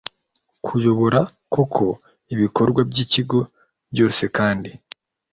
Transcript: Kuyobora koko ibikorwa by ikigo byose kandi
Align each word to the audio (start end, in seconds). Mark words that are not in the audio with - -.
Kuyobora 0.65 1.19
koko 1.53 1.85
ibikorwa 2.33 2.79
by 2.89 2.97
ikigo 3.03 3.39
byose 3.91 4.23
kandi 4.37 4.69